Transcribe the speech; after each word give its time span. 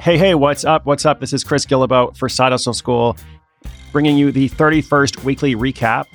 Hey, 0.00 0.16
hey, 0.16 0.34
what's 0.34 0.64
up? 0.64 0.86
What's 0.86 1.04
up? 1.04 1.20
This 1.20 1.34
is 1.34 1.44
Chris 1.44 1.66
Guillebeau 1.66 2.16
for 2.16 2.26
Side 2.30 2.52
Hustle 2.52 2.72
School, 2.72 3.18
bringing 3.92 4.16
you 4.16 4.32
the 4.32 4.48
31st 4.48 5.24
weekly 5.24 5.54
recap. 5.54 6.06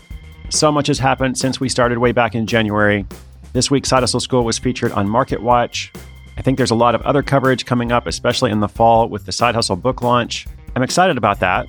So 0.49 0.71
much 0.71 0.87
has 0.87 0.97
happened 0.97 1.37
since 1.37 1.59
we 1.59 1.69
started 1.69 1.99
way 1.99 2.11
back 2.11 2.33
in 2.33 2.47
January. 2.47 3.05
This 3.53 3.69
week, 3.69 3.85
Side 3.85 3.99
Hustle 3.99 4.19
School 4.19 4.43
was 4.43 4.57
featured 4.57 4.91
on 4.93 5.07
Market 5.07 5.39
Watch. 5.39 5.93
I 6.35 6.41
think 6.41 6.57
there's 6.57 6.71
a 6.71 6.75
lot 6.75 6.95
of 6.95 7.03
other 7.03 7.21
coverage 7.21 7.67
coming 7.67 7.91
up, 7.91 8.07
especially 8.07 8.49
in 8.49 8.59
the 8.59 8.67
fall 8.67 9.07
with 9.07 9.27
the 9.27 9.31
Side 9.31 9.53
Hustle 9.53 9.75
book 9.75 10.01
launch. 10.01 10.47
I'm 10.75 10.81
excited 10.81 11.15
about 11.15 11.39
that. 11.41 11.67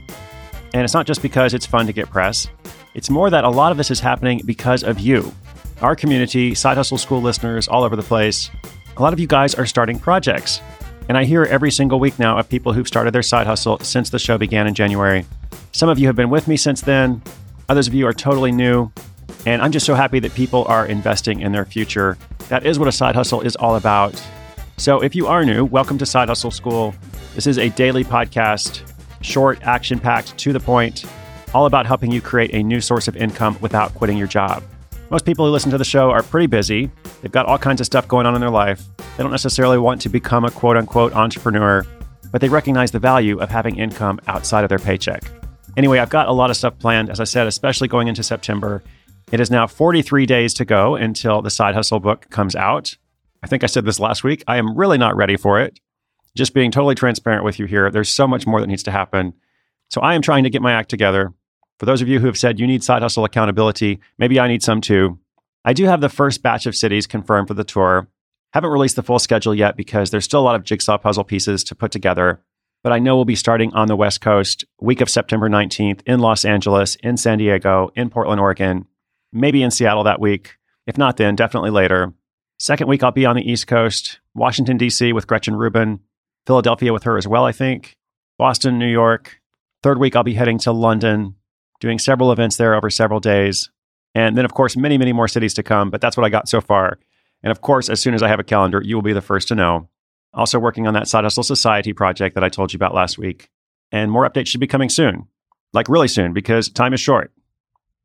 And 0.73 0.85
it's 0.85 0.95
not 0.95 1.07
just 1.07 1.21
because 1.21 1.53
it's 1.53 1.67
fun 1.67 1.85
to 1.85 1.93
get 1.93 2.09
press, 2.09 2.49
it's 2.95 3.11
more 3.11 3.29
that 3.29 3.45
a 3.45 3.51
lot 3.51 3.73
of 3.73 3.77
this 3.77 3.91
is 3.91 4.01
happening 4.01 4.41
because 4.47 4.83
of 4.85 4.99
you, 4.99 5.35
our 5.83 5.95
community, 5.95 6.55
Side 6.55 6.79
Hustle 6.79 6.97
School 6.97 7.21
listeners 7.21 7.69
all 7.69 7.85
over 7.85 7.95
the 7.95 8.03
place. 8.03 8.51
A 8.97 9.03
lot 9.03 9.13
of 9.13 9.21
you 9.21 9.27
guys 9.27 9.55
are 9.55 9.67
starting 9.67 9.99
projects. 9.99 10.63
And 11.09 11.17
I 11.17 11.25
hear 11.25 11.45
every 11.45 11.71
single 11.71 12.01
week 12.01 12.19
now 12.19 12.37
of 12.37 12.49
people 12.49 12.73
who've 12.73 12.87
started 12.87 13.15
their 13.15 13.23
side 13.23 13.47
hustle 13.47 13.79
since 13.79 14.11
the 14.11 14.19
show 14.19 14.39
began 14.39 14.67
in 14.67 14.75
January. 14.75 15.25
Some 15.71 15.89
of 15.89 16.01
you 16.01 16.09
have 16.09 16.17
been 16.17 16.31
with 16.31 16.49
me 16.49 16.57
since 16.57 16.81
then, 16.81 17.23
others 17.69 17.87
of 17.87 17.95
you 17.95 18.09
are 18.09 18.13
totally 18.13 18.51
new. 18.51 18.91
And 19.45 19.63
I'm 19.63 19.71
just 19.71 19.87
so 19.87 19.95
happy 19.95 20.19
that 20.19 20.35
people 20.35 20.65
are 20.65 20.85
investing 20.85 21.41
in 21.41 21.53
their 21.53 21.65
future. 21.65 22.19
That 22.49 22.67
is 22.67 22.81
what 22.81 22.89
a 22.89 22.93
side 22.93 23.15
hustle 23.15 23.41
is 23.41 23.55
all 23.55 23.77
about. 23.77 24.21
So 24.79 25.01
if 25.01 25.15
you 25.15 25.29
are 25.29 25.45
new, 25.45 25.65
welcome 25.65 25.97
to 25.99 26.07
Side 26.07 26.29
Hustle 26.29 26.51
School. 26.51 26.93
This 27.37 27.47
is 27.47 27.59
a 27.59 27.69
daily 27.69 28.03
podcast, 28.03 28.83
short, 29.21 29.63
action 29.63 30.01
packed, 30.01 30.37
to 30.39 30.53
the 30.53 30.59
point, 30.59 31.05
all 31.55 31.67
about 31.67 31.87
helping 31.87 32.11
you 32.11 32.21
create 32.21 32.53
a 32.53 32.65
new 32.65 32.81
source 32.81 33.07
of 33.07 33.17
income 33.17 33.57
without 33.61 33.95
quitting 33.95 34.19
your 34.19 34.27
job. 34.27 34.65
Most 35.11 35.25
people 35.25 35.47
who 35.47 35.53
listen 35.53 35.71
to 35.71 35.79
the 35.79 35.85
show 35.85 36.11
are 36.11 36.25
pretty 36.25 36.49
busy. 36.49 36.91
They've 37.23 37.31
got 37.31 37.47
all 37.47 37.59
kinds 37.59 37.81
of 37.81 37.87
stuff 37.87 38.09
going 38.09 38.27
on 38.27 38.35
in 38.35 38.41
their 38.41 38.51
life. 38.51 38.83
They 39.17 39.23
don't 39.23 39.31
necessarily 39.31 39.79
want 39.79 40.03
to 40.03 40.09
become 40.11 40.45
a 40.45 40.51
quote 40.51 40.77
unquote 40.77 41.15
entrepreneur, 41.15 41.87
but 42.31 42.43
they 42.43 42.51
recognize 42.51 42.91
the 42.91 42.99
value 42.99 43.39
of 43.39 43.49
having 43.49 43.79
income 43.79 44.21
outside 44.27 44.63
of 44.63 44.69
their 44.69 44.79
paycheck. 44.79 45.25
Anyway, 45.77 45.99
I've 45.99 46.11
got 46.11 46.29
a 46.29 46.33
lot 46.33 46.51
of 46.51 46.57
stuff 46.57 46.79
planned, 46.79 47.09
as 47.09 47.19
I 47.19 47.25
said, 47.25 47.47
especially 47.47 47.89
going 47.89 48.09
into 48.09 48.23
September. 48.23 48.83
It 49.33 49.41
is 49.41 49.51
now 49.51 49.67
43 49.67 50.27
days 50.27 50.55
to 50.55 50.65
go 50.65 50.97
until 50.97 51.43
the 51.43 51.51
Side 51.51 51.75
Hustle 51.75 51.99
book 51.99 52.29
comes 52.31 52.55
out. 52.55 52.97
I 53.43 53.47
think 53.47 53.65
I 53.65 53.67
said 53.67 53.85
this 53.85 54.01
last 54.01 54.23
week. 54.23 54.45
I 54.47 54.59
am 54.59 54.77
really 54.77 54.99
not 54.99 55.17
ready 55.17 55.37
for 55.37 55.61
it. 55.61 55.81
Just 56.37 56.53
being 56.53 56.71
totally 56.71 56.95
transparent 56.95 57.45
with 57.45 57.59
you 57.59 57.65
here, 57.65 57.91
there's 57.91 58.11
so 58.11 58.29
much 58.29 58.47
more 58.47 58.61
that 58.61 58.67
needs 58.67 58.83
to 58.83 58.91
happen. 58.91 59.33
So 59.89 60.01
I 60.03 60.15
am 60.15 60.23
trying 60.23 60.45
to 60.45 60.51
get 60.51 60.63
my 60.63 60.73
act 60.73 60.91
together. 60.91 61.33
For 61.79 61.87
those 61.87 62.03
of 62.03 62.09
you 62.09 62.21
who 62.21 62.27
have 62.27 62.39
said 62.39 62.61
you 62.61 62.67
need 62.67 62.85
side 62.85 63.03
hustle 63.03 63.25
accountability, 63.25 64.01
maybe 64.19 64.39
I 64.39 64.49
need 64.49 64.63
some 64.63 64.81
too. 64.81 65.19
I 65.65 65.73
do 65.73 65.85
have 65.85 66.01
the 66.01 66.09
first 66.09 66.43
batch 66.43 66.67
of 66.67 66.77
cities 66.77 67.07
confirmed 67.07 67.49
for 67.49 67.55
the 67.55 67.65
tour. 67.65 68.09
Haven't 68.57 68.71
released 68.71 68.97
the 68.97 69.03
full 69.03 69.19
schedule 69.19 69.55
yet 69.55 69.77
because 69.77 70.09
there's 70.09 70.25
still 70.25 70.41
a 70.41 70.49
lot 70.49 70.55
of 70.55 70.65
jigsaw 70.65 70.97
puzzle 70.97 71.25
pieces 71.25 71.63
to 71.65 71.75
put 71.75 71.93
together. 71.93 72.41
But 72.83 72.95
I 72.95 72.99
know 72.99 73.15
we'll 73.15 73.27
be 73.27 73.35
starting 73.35 73.71
on 73.75 73.87
the 73.87 73.97
West 73.97 74.23
Coast, 74.23 74.65
week 74.81 75.03
of 75.03 75.11
September 75.11 75.51
19th, 75.51 76.01
in 76.07 76.21
Los 76.21 76.47
Angeles, 76.47 76.95
in 77.03 77.19
San 77.19 77.37
Diego, 77.37 77.91
in 77.95 78.09
Portland, 78.09 78.41
Oregon, 78.41 78.87
maybe 79.31 79.63
in 79.63 79.71
Seattle 79.71 80.05
that 80.05 80.23
week. 80.23 80.57
If 80.87 80.97
not 80.97 81.19
then, 81.19 81.37
definitely 81.37 81.69
later. 81.69 82.15
Second 82.59 82.89
week, 82.89 83.03
I'll 83.03 83.13
be 83.13 83.27
on 83.27 83.37
the 83.37 83.43
East 83.43 83.67
Coast, 83.67 84.21
Washington, 84.35 84.79
D.C. 84.79 85.13
with 85.13 85.27
Gretchen 85.27 85.55
Rubin, 85.55 86.01
Philadelphia 86.47 86.95
with 86.95 87.03
her 87.03 87.19
as 87.19 87.29
well, 87.29 87.45
I 87.45 87.53
think, 87.53 87.99
Boston, 88.39 88.79
New 88.79 88.91
York. 88.91 89.39
Third 89.83 89.99
week, 89.99 90.17
I'll 90.17 90.23
be 90.23 90.33
heading 90.33 90.57
to 90.61 90.73
London, 90.73 91.35
doing 91.81 91.99
several 91.99 92.33
events 92.33 92.57
there 92.57 92.75
over 92.75 92.89
several 92.89 93.21
days. 93.21 93.69
And 94.15 94.35
then, 94.35 94.47
of 94.47 94.55
course, 94.55 94.79
many, 94.79 94.97
many 94.97 95.13
more 95.13 95.29
cities 95.29 95.53
to 95.53 95.63
come, 95.63 95.91
but 95.91 96.01
that's 96.01 96.17
what 96.17 96.25
I 96.25 96.31
got 96.31 96.49
so 96.49 96.63
far. 96.63 96.99
And 97.47 97.53
of 97.53 97.61
course, 97.61 97.89
as 97.89 98.01
soon 98.01 98.13
as 98.13 98.25
I 98.25 98.29
have 98.29 98.41
a 98.41 98.45
calendar, 98.45 98.83
you 98.83 98.97
will 98.97 99.03
be 99.03 99.13
the 99.13 99.21
first 99.21 99.47
to 99.49 99.55
know. 99.55 99.89
Also, 100.35 100.59
working 100.59 100.89
on 100.89 100.95
that 100.95 101.07
Side 101.07 101.23
Hustle 101.23 101.45
Society 101.45 101.93
project 101.93 102.35
that 102.35 102.43
I 102.43 102.49
told 102.49 102.73
you 102.73 102.77
about 102.77 102.93
last 102.93 103.19
week. 103.19 103.51
And 103.93 104.11
more 104.11 104.29
updates 104.29 104.49
should 104.49 104.59
be 104.59 104.67
coming 104.67 104.89
soon, 104.89 105.29
like 105.73 105.89
really 105.89 106.09
soon, 106.09 106.33
because 106.33 106.69
time 106.69 106.93
is 106.93 107.01
short. 107.01 107.31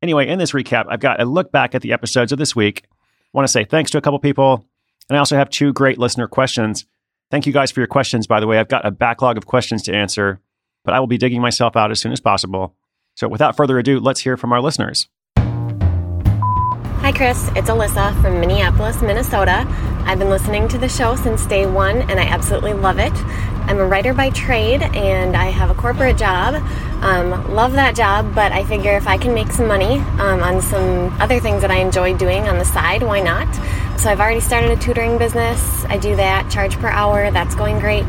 Anyway, 0.00 0.28
in 0.28 0.38
this 0.38 0.52
recap, 0.52 0.84
I've 0.88 1.00
got 1.00 1.20
a 1.20 1.24
look 1.24 1.50
back 1.50 1.74
at 1.74 1.82
the 1.82 1.92
episodes 1.92 2.30
of 2.30 2.38
this 2.38 2.54
week. 2.54 2.84
I 2.84 2.88
want 3.32 3.44
to 3.44 3.50
say 3.50 3.64
thanks 3.64 3.90
to 3.90 3.98
a 3.98 4.00
couple 4.00 4.20
people. 4.20 4.64
And 5.08 5.16
I 5.16 5.18
also 5.18 5.34
have 5.34 5.50
two 5.50 5.72
great 5.72 5.98
listener 5.98 6.28
questions. 6.28 6.86
Thank 7.32 7.44
you 7.44 7.52
guys 7.52 7.72
for 7.72 7.80
your 7.80 7.88
questions, 7.88 8.28
by 8.28 8.38
the 8.38 8.46
way. 8.46 8.60
I've 8.60 8.68
got 8.68 8.86
a 8.86 8.92
backlog 8.92 9.38
of 9.38 9.46
questions 9.46 9.82
to 9.82 9.92
answer, 9.92 10.38
but 10.84 10.94
I 10.94 11.00
will 11.00 11.08
be 11.08 11.18
digging 11.18 11.40
myself 11.40 11.74
out 11.74 11.90
as 11.90 12.00
soon 12.00 12.12
as 12.12 12.20
possible. 12.20 12.76
So 13.16 13.26
without 13.26 13.56
further 13.56 13.76
ado, 13.76 13.98
let's 13.98 14.20
hear 14.20 14.36
from 14.36 14.52
our 14.52 14.62
listeners. 14.62 15.08
Hi, 17.02 17.10
Chris. 17.10 17.48
It's 17.56 17.68
Alyssa 17.68 18.14
from 18.22 18.38
Minneapolis, 18.38 19.02
Minnesota. 19.02 19.66
I've 20.06 20.20
been 20.20 20.30
listening 20.30 20.68
to 20.68 20.78
the 20.78 20.88
show 20.88 21.16
since 21.16 21.44
day 21.46 21.66
one 21.66 22.02
and 22.02 22.20
I 22.20 22.26
absolutely 22.26 22.74
love 22.74 23.00
it. 23.00 23.12
I'm 23.66 23.78
a 23.78 23.84
writer 23.84 24.14
by 24.14 24.30
trade 24.30 24.82
and 24.82 25.36
I 25.36 25.46
have 25.46 25.68
a 25.68 25.74
corporate 25.74 26.16
job. 26.16 26.54
Um, 27.02 27.54
love 27.56 27.72
that 27.72 27.96
job, 27.96 28.32
but 28.36 28.52
I 28.52 28.62
figure 28.62 28.96
if 28.96 29.08
I 29.08 29.18
can 29.18 29.34
make 29.34 29.50
some 29.50 29.66
money 29.66 29.98
um, 30.20 30.44
on 30.44 30.62
some 30.62 31.08
other 31.20 31.40
things 31.40 31.62
that 31.62 31.72
I 31.72 31.78
enjoy 31.78 32.16
doing 32.16 32.44
on 32.44 32.58
the 32.58 32.64
side, 32.64 33.02
why 33.02 33.18
not? 33.18 33.52
So 33.98 34.08
I've 34.08 34.20
already 34.20 34.38
started 34.38 34.70
a 34.70 34.76
tutoring 34.76 35.18
business. 35.18 35.84
I 35.86 35.98
do 35.98 36.14
that, 36.14 36.52
charge 36.52 36.78
per 36.78 36.88
hour. 36.88 37.32
That's 37.32 37.56
going 37.56 37.80
great 37.80 38.06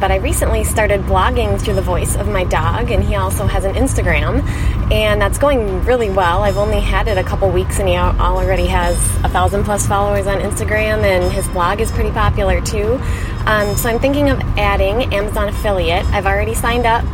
but 0.00 0.10
I 0.10 0.16
recently 0.16 0.64
started 0.64 1.02
blogging 1.02 1.60
through 1.60 1.74
the 1.74 1.82
voice 1.82 2.16
of 2.16 2.26
my 2.26 2.44
dog, 2.44 2.90
and 2.90 3.04
he 3.04 3.16
also 3.16 3.46
has 3.46 3.64
an 3.64 3.74
Instagram, 3.74 4.42
and 4.90 5.20
that's 5.20 5.36
going 5.36 5.84
really 5.84 6.08
well. 6.08 6.42
I've 6.42 6.56
only 6.56 6.80
had 6.80 7.06
it 7.06 7.18
a 7.18 7.22
couple 7.22 7.50
weeks, 7.50 7.78
and 7.78 7.88
he 7.88 7.96
already 7.96 8.66
has 8.66 8.96
a 9.24 9.28
thousand 9.28 9.64
plus 9.64 9.86
followers 9.86 10.26
on 10.26 10.40
Instagram, 10.40 11.04
and 11.04 11.30
his 11.30 11.46
blog 11.48 11.80
is 11.80 11.92
pretty 11.92 12.10
popular 12.10 12.62
too. 12.62 12.98
Um, 13.44 13.76
so 13.76 13.90
I'm 13.90 14.00
thinking 14.00 14.30
of 14.30 14.40
adding 14.56 15.12
Amazon 15.12 15.48
affiliate. 15.50 16.04
I've 16.06 16.26
already 16.26 16.54
signed 16.54 16.86
up, 16.86 17.04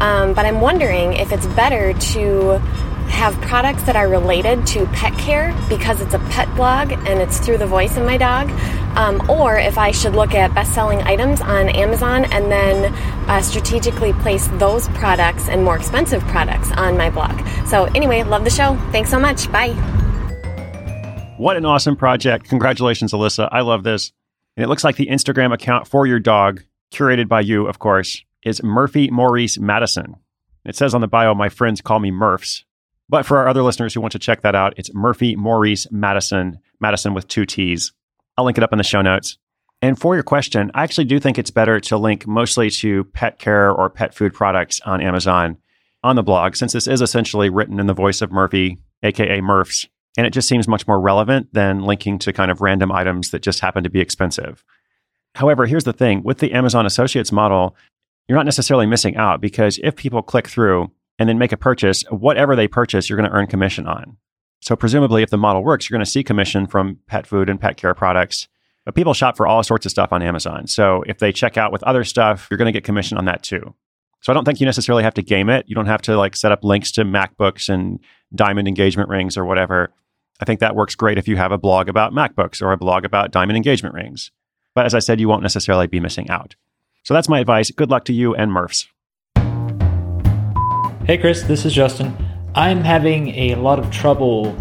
um, 0.00 0.34
but 0.34 0.44
I'm 0.44 0.60
wondering 0.60 1.12
if 1.12 1.32
it's 1.32 1.46
better 1.46 1.92
to 1.92 2.60
have 3.12 3.38
products 3.42 3.82
that 3.84 3.94
are 3.94 4.08
related 4.08 4.66
to 4.66 4.86
pet 4.86 5.16
care 5.18 5.54
because 5.68 6.00
it's 6.00 6.14
a 6.14 6.18
pet 6.30 6.52
blog 6.56 6.92
and 6.92 7.20
it's 7.20 7.38
through 7.38 7.58
the 7.58 7.66
voice 7.66 7.96
of 7.96 8.04
my 8.04 8.16
dog, 8.16 8.48
um, 8.96 9.28
or 9.30 9.56
if 9.56 9.78
I 9.78 9.90
should 9.90 10.14
look 10.14 10.34
at 10.34 10.54
best 10.54 10.74
selling 10.74 11.02
items 11.02 11.40
on 11.40 11.68
Amazon 11.68 12.24
and 12.26 12.50
then 12.50 12.94
uh, 13.28 13.40
strategically 13.42 14.12
place 14.14 14.48
those 14.54 14.88
products 14.88 15.48
and 15.48 15.64
more 15.64 15.76
expensive 15.76 16.22
products 16.24 16.70
on 16.72 16.96
my 16.96 17.10
blog. 17.10 17.46
So, 17.66 17.84
anyway, 17.94 18.22
love 18.22 18.44
the 18.44 18.50
show. 18.50 18.76
Thanks 18.92 19.10
so 19.10 19.18
much. 19.18 19.50
Bye. 19.50 19.72
What 21.38 21.56
an 21.56 21.64
awesome 21.64 21.96
project. 21.96 22.48
Congratulations, 22.48 23.12
Alyssa. 23.12 23.48
I 23.50 23.62
love 23.62 23.82
this. 23.82 24.12
And 24.56 24.64
it 24.64 24.68
looks 24.68 24.84
like 24.84 24.96
the 24.96 25.06
Instagram 25.06 25.52
account 25.52 25.88
for 25.88 26.06
your 26.06 26.20
dog, 26.20 26.62
curated 26.92 27.26
by 27.26 27.40
you, 27.40 27.66
of 27.66 27.78
course, 27.78 28.22
is 28.44 28.62
Murphy 28.62 29.10
Maurice 29.10 29.58
Madison. 29.58 30.16
It 30.64 30.76
says 30.76 30.94
on 30.94 31.00
the 31.00 31.08
bio, 31.08 31.34
my 31.34 31.48
friends 31.48 31.80
call 31.80 31.98
me 31.98 32.10
Murphs. 32.10 32.64
But 33.08 33.26
for 33.26 33.38
our 33.38 33.48
other 33.48 33.62
listeners 33.62 33.92
who 33.92 34.00
want 34.00 34.12
to 34.12 34.18
check 34.18 34.42
that 34.42 34.54
out, 34.54 34.74
it's 34.76 34.94
Murphy 34.94 35.36
Maurice 35.36 35.86
Madison, 35.90 36.60
Madison 36.80 37.14
with 37.14 37.28
two 37.28 37.44
T's. 37.44 37.92
I'll 38.36 38.44
link 38.44 38.58
it 38.58 38.64
up 38.64 38.72
in 38.72 38.78
the 38.78 38.84
show 38.84 39.02
notes. 39.02 39.38
And 39.80 39.98
for 39.98 40.14
your 40.14 40.22
question, 40.22 40.70
I 40.74 40.84
actually 40.84 41.06
do 41.06 41.18
think 41.18 41.38
it's 41.38 41.50
better 41.50 41.80
to 41.80 41.98
link 41.98 42.26
mostly 42.26 42.70
to 42.70 43.04
pet 43.04 43.38
care 43.38 43.70
or 43.70 43.90
pet 43.90 44.14
food 44.14 44.32
products 44.32 44.80
on 44.82 45.00
Amazon 45.00 45.58
on 46.04 46.16
the 46.16 46.22
blog, 46.22 46.56
since 46.56 46.72
this 46.72 46.86
is 46.86 47.02
essentially 47.02 47.50
written 47.50 47.78
in 47.78 47.86
the 47.86 47.94
voice 47.94 48.22
of 48.22 48.32
Murphy, 48.32 48.78
aka 49.02 49.40
Murphs. 49.40 49.86
And 50.16 50.26
it 50.26 50.32
just 50.32 50.48
seems 50.48 50.68
much 50.68 50.86
more 50.86 51.00
relevant 51.00 51.52
than 51.52 51.80
linking 51.80 52.18
to 52.20 52.32
kind 52.32 52.50
of 52.50 52.60
random 52.60 52.92
items 52.92 53.30
that 53.30 53.42
just 53.42 53.60
happen 53.60 53.82
to 53.82 53.90
be 53.90 54.00
expensive. 54.00 54.64
However, 55.34 55.66
here's 55.66 55.84
the 55.84 55.92
thing 55.92 56.22
with 56.22 56.38
the 56.38 56.52
Amazon 56.52 56.86
Associates 56.86 57.32
model, 57.32 57.76
you're 58.28 58.38
not 58.38 58.44
necessarily 58.44 58.86
missing 58.86 59.16
out 59.16 59.40
because 59.40 59.80
if 59.82 59.96
people 59.96 60.22
click 60.22 60.48
through 60.48 60.90
and 61.18 61.28
then 61.28 61.38
make 61.38 61.52
a 61.52 61.56
purchase, 61.56 62.04
whatever 62.10 62.54
they 62.54 62.68
purchase, 62.68 63.08
you're 63.08 63.16
going 63.16 63.28
to 63.28 63.36
earn 63.36 63.46
commission 63.46 63.86
on. 63.86 64.16
So, 64.62 64.76
presumably, 64.76 65.24
if 65.24 65.30
the 65.30 65.36
model 65.36 65.64
works, 65.64 65.90
you're 65.90 65.98
going 65.98 66.04
to 66.04 66.10
see 66.10 66.22
commission 66.22 66.68
from 66.68 66.98
pet 67.08 67.26
food 67.26 67.50
and 67.50 67.60
pet 67.60 67.76
care 67.76 67.94
products. 67.94 68.46
But 68.84 68.94
people 68.94 69.12
shop 69.12 69.36
for 69.36 69.46
all 69.46 69.62
sorts 69.64 69.86
of 69.86 69.90
stuff 69.90 70.12
on 70.12 70.22
Amazon. 70.22 70.68
So, 70.68 71.02
if 71.06 71.18
they 71.18 71.32
check 71.32 71.56
out 71.56 71.72
with 71.72 71.82
other 71.82 72.04
stuff, 72.04 72.46
you're 72.48 72.58
going 72.58 72.72
to 72.72 72.72
get 72.72 72.84
commission 72.84 73.18
on 73.18 73.24
that 73.24 73.42
too. 73.42 73.74
So, 74.20 74.32
I 74.32 74.34
don't 74.34 74.44
think 74.44 74.60
you 74.60 74.66
necessarily 74.66 75.02
have 75.02 75.14
to 75.14 75.22
game 75.22 75.50
it. 75.50 75.64
You 75.66 75.74
don't 75.74 75.86
have 75.86 76.02
to 76.02 76.16
like 76.16 76.36
set 76.36 76.52
up 76.52 76.62
links 76.62 76.92
to 76.92 77.04
MacBooks 77.04 77.68
and 77.68 77.98
diamond 78.32 78.68
engagement 78.68 79.08
rings 79.08 79.36
or 79.36 79.44
whatever. 79.44 79.92
I 80.40 80.44
think 80.44 80.60
that 80.60 80.76
works 80.76 80.94
great 80.94 81.18
if 81.18 81.26
you 81.26 81.36
have 81.36 81.50
a 81.50 81.58
blog 81.58 81.88
about 81.88 82.12
MacBooks 82.12 82.62
or 82.62 82.70
a 82.70 82.76
blog 82.76 83.04
about 83.04 83.32
diamond 83.32 83.56
engagement 83.56 83.96
rings. 83.96 84.30
But 84.76 84.86
as 84.86 84.94
I 84.94 85.00
said, 85.00 85.18
you 85.20 85.28
won't 85.28 85.42
necessarily 85.42 85.88
be 85.88 85.98
missing 85.98 86.30
out. 86.30 86.54
So 87.02 87.14
that's 87.14 87.28
my 87.28 87.40
advice. 87.40 87.72
Good 87.72 87.90
luck 87.90 88.04
to 88.04 88.12
you 88.12 88.34
and 88.36 88.52
Murphs. 88.52 88.86
Hey, 91.04 91.18
Chris, 91.18 91.42
this 91.42 91.64
is 91.64 91.74
Justin. 91.74 92.31
I'm 92.54 92.84
having 92.84 93.28
a 93.28 93.54
lot 93.54 93.78
of 93.78 93.90
trouble 93.90 94.54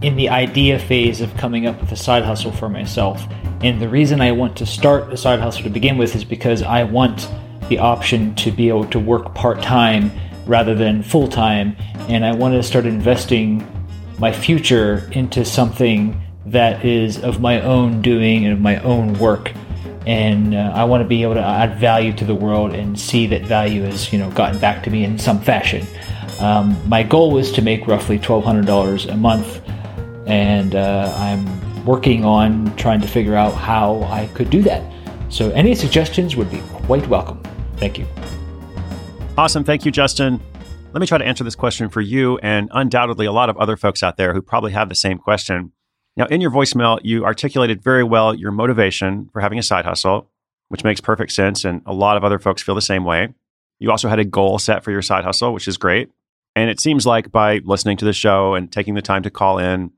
in 0.00 0.16
the 0.16 0.30
idea 0.30 0.78
phase 0.78 1.20
of 1.20 1.36
coming 1.36 1.66
up 1.66 1.78
with 1.78 1.92
a 1.92 1.96
side 1.96 2.24
hustle 2.24 2.50
for 2.50 2.70
myself. 2.70 3.26
And 3.62 3.80
the 3.80 3.90
reason 3.90 4.22
I 4.22 4.32
want 4.32 4.56
to 4.56 4.64
start 4.64 5.12
a 5.12 5.18
side 5.18 5.40
hustle 5.40 5.64
to 5.64 5.70
begin 5.70 5.98
with 5.98 6.16
is 6.16 6.24
because 6.24 6.62
I 6.62 6.84
want 6.84 7.28
the 7.68 7.78
option 7.78 8.34
to 8.36 8.50
be 8.50 8.68
able 8.68 8.86
to 8.86 8.98
work 8.98 9.34
part 9.34 9.60
time 9.60 10.10
rather 10.46 10.74
than 10.74 11.02
full 11.02 11.28
time. 11.28 11.76
And 12.08 12.24
I 12.24 12.34
want 12.34 12.54
to 12.54 12.62
start 12.62 12.86
investing 12.86 13.66
my 14.18 14.32
future 14.32 15.06
into 15.12 15.44
something 15.44 16.18
that 16.46 16.86
is 16.86 17.22
of 17.22 17.40
my 17.40 17.60
own 17.60 18.00
doing 18.00 18.46
and 18.46 18.54
of 18.54 18.60
my 18.60 18.78
own 18.78 19.12
work 19.18 19.52
and 20.06 20.54
uh, 20.54 20.72
I 20.72 20.84
want 20.84 21.02
to 21.02 21.08
be 21.08 21.22
able 21.22 21.34
to 21.34 21.42
add 21.42 21.78
value 21.78 22.12
to 22.12 22.24
the 22.24 22.34
world 22.34 22.72
and 22.72 22.98
see 22.98 23.26
that 23.26 23.42
value 23.42 23.82
has 23.82 24.12
you 24.12 24.18
know 24.18 24.30
gotten 24.30 24.58
back 24.60 24.84
to 24.84 24.90
me 24.90 25.04
in 25.04 25.18
some 25.18 25.40
fashion. 25.40 25.84
Um, 26.40 26.76
my 26.88 27.02
goal 27.02 27.30
was 27.30 27.50
to 27.52 27.62
make 27.62 27.86
roughly 27.86 28.18
twelve 28.18 28.44
hundred 28.44 28.66
dollars 28.66 29.06
a 29.06 29.16
month, 29.16 29.60
and 30.26 30.74
uh, 30.74 31.14
I'm 31.16 31.84
working 31.84 32.24
on 32.24 32.74
trying 32.76 33.00
to 33.00 33.08
figure 33.08 33.34
out 33.34 33.54
how 33.54 34.02
I 34.04 34.26
could 34.34 34.50
do 34.50 34.62
that. 34.62 34.82
So 35.28 35.50
any 35.50 35.74
suggestions 35.74 36.36
would 36.36 36.50
be 36.50 36.60
quite 36.68 37.06
welcome. 37.08 37.42
Thank 37.76 37.98
you. 37.98 38.06
Awesome, 39.38 39.64
thank 39.64 39.84
you, 39.84 39.92
Justin. 39.92 40.40
Let 40.92 41.00
me 41.00 41.06
try 41.06 41.18
to 41.18 41.26
answer 41.26 41.44
this 41.44 41.54
question 41.54 41.90
for 41.90 42.00
you 42.00 42.38
and 42.38 42.70
undoubtedly 42.72 43.26
a 43.26 43.32
lot 43.32 43.50
of 43.50 43.56
other 43.58 43.76
folks 43.76 44.02
out 44.02 44.16
there 44.16 44.32
who 44.32 44.40
probably 44.40 44.72
have 44.72 44.88
the 44.88 44.94
same 44.94 45.18
question. 45.18 45.72
Now, 46.16 46.24
in 46.26 46.40
your 46.40 46.50
voicemail, 46.50 46.98
you 47.02 47.24
articulated 47.24 47.82
very 47.82 48.02
well 48.02 48.34
your 48.34 48.50
motivation 48.50 49.28
for 49.32 49.40
having 49.40 49.58
a 49.58 49.62
side 49.62 49.84
hustle, 49.84 50.30
which 50.68 50.84
makes 50.84 51.02
perfect 51.02 51.32
sense. 51.32 51.66
And 51.66 51.82
a 51.84 51.92
lot 51.92 52.16
of 52.16 52.24
other 52.24 52.38
folks 52.38 52.62
feel 52.62 52.74
the 52.74 52.80
same 52.80 53.04
way. 53.04 53.34
You 53.78 53.90
also 53.90 54.08
had 54.08 54.18
a 54.18 54.24
goal 54.24 54.58
set 54.58 54.82
for 54.82 54.90
your 54.90 55.02
side 55.02 55.24
hustle, 55.24 55.52
which 55.52 55.68
is 55.68 55.76
great. 55.76 56.10
And 56.56 56.70
it 56.70 56.80
seems 56.80 57.06
like 57.06 57.30
by 57.30 57.60
listening 57.64 57.98
to 57.98 58.04
the 58.06 58.14
show 58.14 58.54
and 58.54 58.72
taking 58.72 58.94
the 58.94 59.02
time 59.02 59.22
to 59.22 59.30
call 59.30 59.58
in 59.58 59.92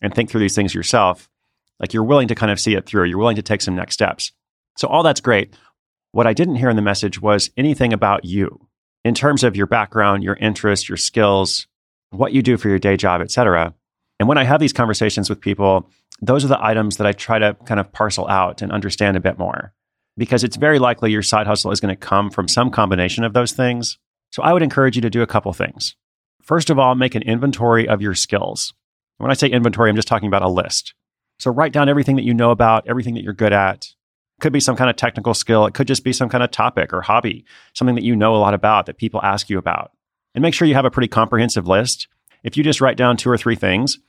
and 0.00 0.14
think 0.14 0.30
through 0.30 0.40
these 0.40 0.54
things 0.54 0.72
yourself, 0.72 1.28
like 1.80 1.92
you're 1.92 2.04
willing 2.04 2.28
to 2.28 2.34
kind 2.34 2.52
of 2.52 2.60
see 2.60 2.74
it 2.74 2.86
through. 2.86 3.04
You're 3.04 3.18
willing 3.18 3.36
to 3.36 3.42
take 3.42 3.60
some 3.60 3.74
next 3.74 3.94
steps. 3.94 4.32
So, 4.78 4.88
all 4.88 5.02
that's 5.02 5.20
great. 5.20 5.54
What 6.12 6.26
I 6.26 6.32
didn't 6.32 6.56
hear 6.56 6.70
in 6.70 6.76
the 6.76 6.82
message 6.82 7.20
was 7.20 7.50
anything 7.56 7.92
about 7.92 8.24
you 8.24 8.68
in 9.04 9.14
terms 9.14 9.44
of 9.44 9.56
your 9.56 9.66
background, 9.66 10.22
your 10.22 10.36
interests, 10.36 10.88
your 10.88 10.96
skills, 10.96 11.66
what 12.10 12.32
you 12.32 12.40
do 12.40 12.56
for 12.56 12.68
your 12.68 12.78
day 12.78 12.96
job, 12.96 13.20
et 13.20 13.30
cetera. 13.30 13.74
And 14.18 14.28
when 14.28 14.38
I 14.38 14.44
have 14.44 14.60
these 14.60 14.72
conversations 14.72 15.28
with 15.28 15.40
people, 15.40 15.90
those 16.22 16.44
are 16.44 16.48
the 16.48 16.64
items 16.64 16.96
that 16.96 17.06
I 17.06 17.12
try 17.12 17.38
to 17.38 17.54
kind 17.66 17.80
of 17.80 17.92
parcel 17.92 18.28
out 18.28 18.62
and 18.62 18.72
understand 18.72 19.16
a 19.16 19.20
bit 19.20 19.38
more 19.38 19.74
because 20.16 20.44
it's 20.44 20.56
very 20.56 20.78
likely 20.78 21.10
your 21.10 21.22
side 21.22 21.46
hustle 21.46 21.72
is 21.72 21.80
going 21.80 21.94
to 21.94 22.00
come 22.00 22.30
from 22.30 22.48
some 22.48 22.70
combination 22.70 23.24
of 23.24 23.34
those 23.34 23.52
things. 23.52 23.98
So 24.36 24.42
I 24.42 24.52
would 24.52 24.60
encourage 24.60 24.96
you 24.96 25.00
to 25.00 25.08
do 25.08 25.22
a 25.22 25.26
couple 25.26 25.50
things. 25.54 25.96
First 26.42 26.68
of 26.68 26.78
all, 26.78 26.94
make 26.94 27.14
an 27.14 27.22
inventory 27.22 27.88
of 27.88 28.02
your 28.02 28.14
skills. 28.14 28.74
When 29.16 29.30
I 29.30 29.34
say 29.34 29.48
inventory, 29.48 29.88
I'm 29.88 29.96
just 29.96 30.08
talking 30.08 30.28
about 30.28 30.42
a 30.42 30.48
list. 30.50 30.92
So 31.38 31.50
write 31.50 31.72
down 31.72 31.88
everything 31.88 32.16
that 32.16 32.24
you 32.26 32.34
know 32.34 32.50
about, 32.50 32.86
everything 32.86 33.14
that 33.14 33.24
you're 33.24 33.32
good 33.32 33.54
at. 33.54 33.94
Could 34.42 34.52
be 34.52 34.60
some 34.60 34.76
kind 34.76 34.90
of 34.90 34.96
technical 34.96 35.32
skill. 35.32 35.64
It 35.64 35.72
could 35.72 35.88
just 35.88 36.04
be 36.04 36.12
some 36.12 36.28
kind 36.28 36.44
of 36.44 36.50
topic 36.50 36.92
or 36.92 37.00
hobby, 37.00 37.46
something 37.72 37.94
that 37.94 38.04
you 38.04 38.14
know 38.14 38.36
a 38.36 38.36
lot 38.36 38.52
about 38.52 38.84
that 38.84 38.98
people 38.98 39.22
ask 39.22 39.48
you 39.48 39.56
about. 39.56 39.92
And 40.34 40.42
make 40.42 40.52
sure 40.52 40.68
you 40.68 40.74
have 40.74 40.84
a 40.84 40.90
pretty 40.90 41.08
comprehensive 41.08 41.66
list 41.66 42.06
if 42.44 42.58
you 42.58 42.62
just 42.62 42.82
write 42.82 42.98
down 42.98 43.16
two 43.16 43.30
or 43.30 43.38
three 43.38 43.56
things, 43.56 44.00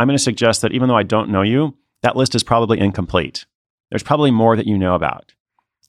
I'm 0.00 0.08
going 0.08 0.16
to 0.16 0.22
suggest 0.22 0.62
that 0.62 0.72
even 0.72 0.88
though 0.88 0.96
I 0.96 1.02
don't 1.02 1.28
know 1.28 1.42
you, 1.42 1.76
that 2.00 2.16
list 2.16 2.34
is 2.34 2.42
probably 2.42 2.80
incomplete. 2.80 3.44
There's 3.90 4.02
probably 4.02 4.30
more 4.30 4.56
that 4.56 4.66
you 4.66 4.78
know 4.78 4.94
about. 4.94 5.34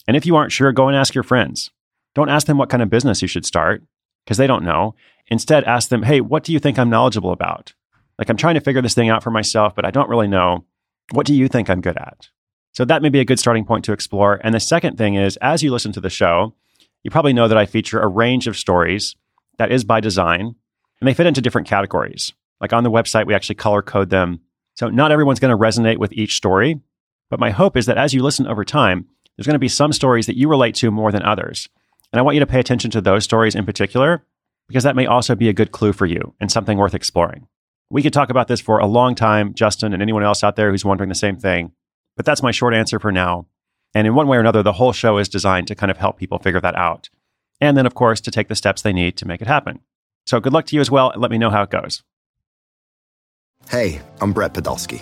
And 0.06 0.18
if 0.18 0.25
you 0.25 0.36
aren't 0.36 0.51
sure, 0.51 0.74
go 0.74 0.89
and 0.89 0.97
ask 0.97 1.15
your 1.15 1.24
friends. 1.24 1.71
Don't 2.16 2.30
ask 2.30 2.48
them 2.48 2.58
what 2.58 2.70
kind 2.70 2.82
of 2.82 2.90
business 2.90 3.22
you 3.22 3.28
should 3.28 3.46
start 3.46 3.84
because 4.26 4.38
they 4.38 4.48
don't 4.48 4.64
know. 4.64 4.96
Instead, 5.28 5.64
ask 5.66 5.90
them, 5.90 6.04
hey, 6.04 6.22
what 6.22 6.44
do 6.44 6.54
you 6.54 6.60
think 6.60 6.80
I'm 6.80 6.90
knowledgeable 6.90 7.32
about? 7.32 7.74
Like, 8.18 8.30
I'm 8.30 8.38
trying 8.38 8.56
to 8.56 8.62
figure 8.62 8.82
this 8.82 8.94
thing 8.94 9.10
out 9.10 9.24
for 9.24 9.32
myself, 9.32 9.76
but 9.76 9.86
I 9.86 9.92
don't 9.92 10.10
really 10.10 10.28
know. 10.28 10.66
What 11.12 11.28
do 11.28 11.36
you 11.36 11.48
think 11.48 11.70
I'm 11.70 11.82
good 11.82 11.98
at? 11.98 12.30
So, 12.74 12.86
that 12.86 13.02
may 13.02 13.10
be 13.10 13.20
a 13.20 13.26
good 13.26 13.40
starting 13.40 13.66
point 13.66 13.86
to 13.86 13.94
explore. 13.94 14.40
And 14.44 14.56
the 14.56 14.60
second 14.60 14.98
thing 14.98 15.16
is, 15.16 15.38
as 15.38 15.62
you 15.62 15.72
listen 15.72 15.92
to 15.94 16.02
the 16.02 16.10
show, 16.10 16.54
you 17.04 17.12
probably 17.12 17.34
know 17.34 17.48
that 17.48 17.58
I 17.58 17.66
feature 17.66 18.00
a 18.00 18.08
range 18.08 18.48
of 18.48 18.58
stories 18.58 19.16
that 19.58 19.72
is 19.72 19.84
by 19.84 20.00
design 20.00 20.56
and 21.00 21.08
they 21.08 21.14
fit 21.14 21.28
into 21.28 21.42
different 21.42 21.68
categories. 21.68 22.34
Like 22.62 22.74
on 22.74 22.84
the 22.84 22.92
website, 22.92 23.28
we 23.28 23.36
actually 23.36 23.56
color 23.56 23.82
code 23.82 24.10
them. 24.10 24.40
So 24.76 24.90
not 24.90 25.12
everyone's 25.12 25.40
going 25.40 25.52
to 25.52 25.58
resonate 25.58 25.98
with 25.98 26.14
each 26.14 26.36
story. 26.36 26.80
But 27.30 27.40
my 27.40 27.52
hope 27.52 27.76
is 27.76 27.86
that 27.88 27.98
as 27.98 28.14
you 28.14 28.24
listen 28.24 28.48
over 28.48 28.64
time, 28.64 29.08
there's 29.36 29.48
going 29.48 29.56
to 29.56 29.60
be 29.60 29.68
some 29.68 29.92
stories 29.92 30.26
that 30.28 30.38
you 30.38 30.50
relate 30.50 30.76
to 30.76 30.92
more 30.92 31.12
than 31.12 31.24
others. 31.24 31.69
And 32.16 32.19
I 32.22 32.22
want 32.22 32.36
you 32.36 32.40
to 32.40 32.48
pay 32.48 32.62
attention 32.62 32.92
to 32.92 33.02
those 33.02 33.26
stories 33.26 33.56
in 33.56 33.66
particular, 33.66 34.24
because 34.69 34.86
that 34.86 34.95
may 34.95 35.06
also 35.06 35.36
be 35.36 35.50
a 35.50 35.54
good 35.54 35.74
clue 35.74 35.92
for 35.92 36.06
you 36.06 36.34
and 36.40 36.50
something 36.50 36.78
worth 36.78 36.94
exploring. 36.95 37.50
We 37.90 38.02
could 38.02 38.14
talk 38.14 38.30
about 38.30 38.48
this 38.48 38.62
for 38.62 38.80
a 38.80 38.86
long 38.86 39.16
time, 39.16 39.54
Justin, 39.54 39.92
and 39.92 40.02
anyone 40.02 40.24
else 40.24 40.42
out 40.42 40.56
there 40.56 40.72
who's 40.72 40.86
wondering 40.86 41.10
the 41.10 41.14
same 41.14 41.36
thing. 41.36 41.74
But 42.16 42.26
that's 42.26 42.42
my 42.42 42.52
short 42.52 42.74
answer 42.74 43.00
for 43.00 43.12
now. 43.12 43.48
And 43.94 44.07
in 44.07 44.16
one 44.16 44.30
way 44.30 44.38
or 44.38 44.40
another, 44.40 44.64
the 44.64 44.72
whole 44.72 44.94
show 44.94 45.18
is 45.18 45.28
designed 45.28 45.68
to 45.68 45.76
kind 45.76 45.92
of 45.92 45.98
help 45.98 46.18
people 46.18 46.40
figure 46.40 46.62
that 46.62 46.78
out. 46.78 47.10
And 47.60 47.76
then, 47.76 47.86
of 47.86 47.95
course, 47.95 48.22
to 48.22 48.31
take 48.31 48.48
the 48.48 48.56
steps 48.56 48.81
they 48.81 48.94
need 48.94 49.18
to 49.18 49.28
make 49.28 49.42
it 49.42 49.50
happen. 49.50 49.81
So 50.26 50.40
good 50.40 50.54
luck 50.54 50.68
to 50.68 50.76
you 50.78 50.80
as 50.80 50.90
well, 50.90 51.10
and 51.10 51.22
let 51.22 51.31
me 51.31 51.38
know 51.38 51.50
how 51.50 51.64
it 51.64 51.69
goes. 51.69 52.02
Hey, 53.69 54.00
I'm 54.22 54.31
Brett 54.31 54.54
Podolsky, 54.54 55.02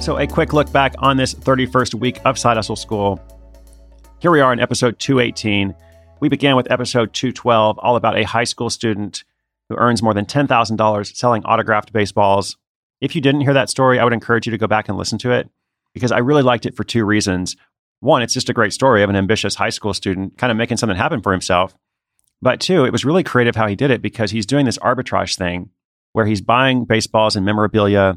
So, 0.00 0.16
a 0.16 0.26
quick 0.26 0.52
look 0.52 0.70
back 0.72 0.94
on 0.98 1.16
this 1.16 1.34
31st 1.34 1.94
week 1.94 2.20
of 2.24 2.38
Side 2.38 2.56
Hustle 2.56 2.76
School. 2.76 3.20
Here 4.20 4.30
we 4.30 4.40
are 4.40 4.52
in 4.52 4.60
episode 4.60 4.98
218. 5.00 5.74
We 6.20 6.28
began 6.28 6.54
with 6.54 6.70
episode 6.70 7.12
212, 7.12 7.78
all 7.78 7.96
about 7.96 8.16
a 8.16 8.22
high 8.22 8.44
school 8.44 8.70
student 8.70 9.24
who 9.68 9.76
earns 9.76 10.00
more 10.00 10.14
than 10.14 10.24
$10,000 10.24 11.16
selling 11.16 11.44
autographed 11.44 11.92
baseballs. 11.92 12.56
If 13.00 13.16
you 13.16 13.20
didn't 13.20 13.40
hear 13.40 13.52
that 13.54 13.70
story, 13.70 13.98
I 13.98 14.04
would 14.04 14.12
encourage 14.12 14.46
you 14.46 14.52
to 14.52 14.58
go 14.58 14.68
back 14.68 14.88
and 14.88 14.96
listen 14.96 15.18
to 15.18 15.32
it 15.32 15.50
because 15.92 16.12
I 16.12 16.18
really 16.18 16.42
liked 16.42 16.64
it 16.64 16.76
for 16.76 16.84
two 16.84 17.04
reasons. 17.04 17.56
one, 18.00 18.22
it's 18.22 18.34
just 18.34 18.48
a 18.48 18.54
great 18.54 18.72
story 18.72 19.02
of 19.02 19.10
an 19.10 19.16
ambitious 19.16 19.56
high 19.56 19.70
school 19.70 19.92
student 19.92 20.38
kind 20.38 20.52
of 20.52 20.56
making 20.56 20.76
something 20.76 20.96
happen 20.96 21.20
for 21.22 21.32
himself. 21.32 21.76
But 22.40 22.60
two, 22.60 22.84
it 22.84 22.92
was 22.92 23.04
really 23.04 23.24
creative 23.24 23.56
how 23.56 23.66
he 23.66 23.74
did 23.74 23.90
it 23.90 24.00
because 24.00 24.30
he's 24.30 24.46
doing 24.46 24.64
this 24.64 24.78
arbitrage 24.78 25.36
thing 25.36 25.70
where 26.12 26.24
he's 26.24 26.40
buying 26.40 26.84
baseballs 26.84 27.34
and 27.34 27.44
memorabilia 27.44 28.16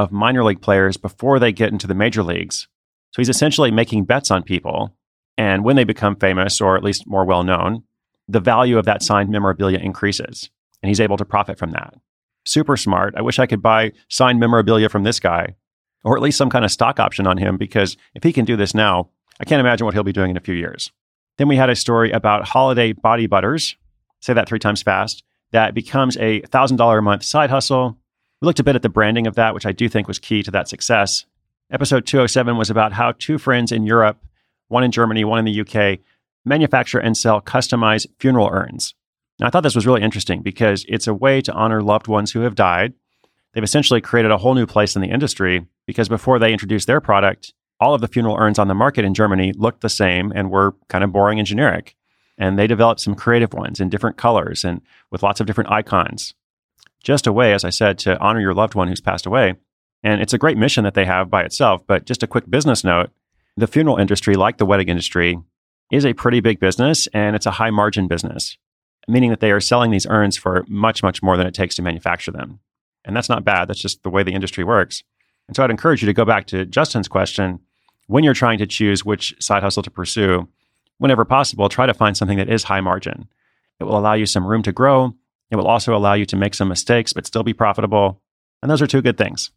of 0.00 0.12
minor 0.12 0.42
league 0.42 0.62
players 0.62 0.96
before 0.96 1.38
they 1.38 1.52
get 1.52 1.72
into 1.72 1.86
the 1.86 1.94
major 1.94 2.22
leagues. 2.22 2.68
So 3.12 3.20
he's 3.20 3.28
essentially 3.28 3.70
making 3.70 4.04
bets 4.04 4.30
on 4.30 4.42
people. 4.42 4.96
And 5.36 5.64
when 5.64 5.76
they 5.76 5.84
become 5.84 6.16
famous 6.16 6.60
or 6.60 6.76
at 6.76 6.84
least 6.84 7.06
more 7.06 7.24
well 7.24 7.42
known, 7.42 7.84
the 8.28 8.40
value 8.40 8.78
of 8.78 8.84
that 8.86 9.02
signed 9.02 9.30
memorabilia 9.30 9.78
increases 9.78 10.50
and 10.82 10.88
he's 10.88 11.00
able 11.00 11.16
to 11.16 11.24
profit 11.24 11.58
from 11.58 11.72
that. 11.72 11.94
Super 12.44 12.76
smart. 12.76 13.14
I 13.16 13.22
wish 13.22 13.38
I 13.38 13.46
could 13.46 13.62
buy 13.62 13.92
signed 14.08 14.40
memorabilia 14.40 14.88
from 14.88 15.02
this 15.02 15.20
guy 15.20 15.56
or 16.04 16.16
at 16.16 16.22
least 16.22 16.38
some 16.38 16.50
kind 16.50 16.64
of 16.64 16.70
stock 16.70 16.98
option 16.98 17.26
on 17.26 17.36
him 17.36 17.56
because 17.56 17.96
if 18.14 18.22
he 18.22 18.32
can 18.32 18.44
do 18.44 18.56
this 18.56 18.74
now, 18.74 19.10
I 19.38 19.44
can't 19.44 19.60
imagine 19.60 19.84
what 19.84 19.94
he'll 19.94 20.02
be 20.02 20.12
doing 20.12 20.30
in 20.30 20.36
a 20.36 20.40
few 20.40 20.54
years. 20.54 20.90
Then 21.36 21.48
we 21.48 21.56
had 21.56 21.70
a 21.70 21.76
story 21.76 22.10
about 22.10 22.48
holiday 22.48 22.92
body 22.92 23.26
butters. 23.26 23.76
Say 24.20 24.32
that 24.32 24.48
three 24.48 24.58
times 24.58 24.82
fast. 24.82 25.22
That 25.52 25.74
becomes 25.74 26.16
a 26.16 26.42
$1,000 26.42 26.98
a 26.98 27.02
month 27.02 27.22
side 27.24 27.50
hustle. 27.50 27.98
We 28.40 28.46
looked 28.46 28.60
a 28.60 28.64
bit 28.64 28.76
at 28.76 28.80
the 28.80 28.88
branding 28.88 29.26
of 29.26 29.34
that, 29.34 29.52
which 29.52 29.66
I 29.66 29.72
do 29.72 29.86
think 29.86 30.08
was 30.08 30.18
key 30.18 30.42
to 30.44 30.50
that 30.52 30.68
success. 30.68 31.26
Episode 31.70 32.06
207 32.06 32.56
was 32.56 32.70
about 32.70 32.94
how 32.94 33.12
two 33.12 33.36
friends 33.36 33.70
in 33.70 33.84
Europe, 33.84 34.18
one 34.68 34.82
in 34.82 34.90
Germany, 34.90 35.24
one 35.24 35.38
in 35.38 35.44
the 35.44 35.60
UK, 35.60 35.98
manufacture 36.44 36.98
and 36.98 37.16
sell 37.16 37.42
customized 37.42 38.06
funeral 38.18 38.48
urns. 38.50 38.94
Now, 39.38 39.46
I 39.46 39.50
thought 39.50 39.62
this 39.62 39.74
was 39.74 39.86
really 39.86 40.00
interesting 40.00 40.40
because 40.40 40.86
it's 40.88 41.06
a 41.06 41.12
way 41.12 41.42
to 41.42 41.52
honor 41.52 41.82
loved 41.82 42.08
ones 42.08 42.32
who 42.32 42.40
have 42.40 42.54
died. 42.54 42.94
They've 43.52 43.62
essentially 43.62 44.00
created 44.00 44.30
a 44.30 44.38
whole 44.38 44.54
new 44.54 44.66
place 44.66 44.96
in 44.96 45.02
the 45.02 45.10
industry 45.10 45.66
because 45.86 46.08
before 46.08 46.38
they 46.38 46.52
introduced 46.52 46.86
their 46.86 47.00
product, 47.00 47.52
all 47.78 47.92
of 47.92 48.00
the 48.00 48.08
funeral 48.08 48.36
urns 48.38 48.58
on 48.58 48.68
the 48.68 48.74
market 48.74 49.04
in 49.04 49.12
Germany 49.12 49.52
looked 49.52 49.82
the 49.82 49.88
same 49.90 50.32
and 50.34 50.50
were 50.50 50.74
kind 50.88 51.04
of 51.04 51.12
boring 51.12 51.38
and 51.38 51.46
generic. 51.46 51.94
And 52.38 52.58
they 52.58 52.66
developed 52.66 53.00
some 53.00 53.14
creative 53.14 53.52
ones 53.52 53.80
in 53.80 53.90
different 53.90 54.16
colors 54.16 54.64
and 54.64 54.80
with 55.10 55.22
lots 55.22 55.40
of 55.40 55.46
different 55.46 55.70
icons. 55.70 56.32
Just 57.02 57.26
a 57.26 57.32
way, 57.32 57.52
as 57.52 57.64
I 57.64 57.70
said, 57.70 57.98
to 58.00 58.18
honor 58.18 58.40
your 58.40 58.54
loved 58.54 58.74
one 58.74 58.88
who's 58.88 59.00
passed 59.00 59.26
away. 59.26 59.54
And 60.02 60.20
it's 60.20 60.32
a 60.32 60.38
great 60.38 60.56
mission 60.56 60.84
that 60.84 60.94
they 60.94 61.04
have 61.04 61.30
by 61.30 61.42
itself. 61.42 61.86
But 61.86 62.04
just 62.04 62.22
a 62.22 62.26
quick 62.26 62.48
business 62.48 62.84
note 62.84 63.10
the 63.56 63.66
funeral 63.66 63.96
industry, 63.96 64.36
like 64.36 64.56
the 64.58 64.66
wedding 64.66 64.88
industry, 64.88 65.38
is 65.90 66.06
a 66.06 66.14
pretty 66.14 66.40
big 66.40 66.60
business 66.60 67.08
and 67.08 67.34
it's 67.34 67.46
a 67.46 67.52
high 67.52 67.70
margin 67.70 68.06
business, 68.06 68.56
meaning 69.08 69.30
that 69.30 69.40
they 69.40 69.50
are 69.50 69.60
selling 69.60 69.90
these 69.90 70.06
urns 70.06 70.36
for 70.36 70.64
much, 70.68 71.02
much 71.02 71.22
more 71.22 71.36
than 71.36 71.46
it 71.46 71.54
takes 71.54 71.74
to 71.74 71.82
manufacture 71.82 72.30
them. 72.30 72.60
And 73.04 73.16
that's 73.16 73.28
not 73.28 73.44
bad. 73.44 73.68
That's 73.68 73.80
just 73.80 74.02
the 74.02 74.10
way 74.10 74.22
the 74.22 74.32
industry 74.32 74.64
works. 74.64 75.02
And 75.48 75.56
so 75.56 75.64
I'd 75.64 75.70
encourage 75.70 76.00
you 76.00 76.06
to 76.06 76.12
go 76.12 76.24
back 76.24 76.46
to 76.48 76.64
Justin's 76.64 77.08
question 77.08 77.58
when 78.06 78.24
you're 78.24 78.34
trying 78.34 78.58
to 78.58 78.66
choose 78.66 79.04
which 79.04 79.34
side 79.40 79.62
hustle 79.62 79.82
to 79.82 79.90
pursue, 79.90 80.48
whenever 80.98 81.24
possible, 81.24 81.68
try 81.68 81.86
to 81.86 81.94
find 81.94 82.16
something 82.16 82.38
that 82.38 82.48
is 82.48 82.64
high 82.64 82.80
margin. 82.80 83.28
It 83.78 83.84
will 83.84 83.98
allow 83.98 84.14
you 84.14 84.26
some 84.26 84.46
room 84.46 84.62
to 84.62 84.72
grow. 84.72 85.14
It 85.50 85.56
will 85.56 85.66
also 85.66 85.96
allow 85.96 86.14
you 86.14 86.26
to 86.26 86.36
make 86.36 86.54
some 86.54 86.68
mistakes, 86.68 87.12
but 87.12 87.26
still 87.26 87.42
be 87.42 87.52
profitable. 87.52 88.20
And 88.62 88.70
those 88.70 88.82
are 88.82 88.86
two 88.86 89.02
good 89.02 89.18
things. 89.18 89.50